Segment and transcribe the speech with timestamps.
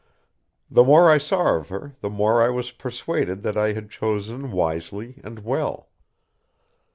[0.67, 4.49] The more I saw of her the more I was persuaded that I had chosen
[4.51, 5.89] wisely and well.